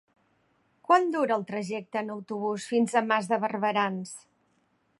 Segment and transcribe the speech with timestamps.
[0.87, 4.15] Quant dura el trajecte en autobús fins a Mas de Barberans?